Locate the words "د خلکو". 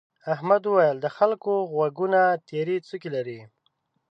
1.01-1.53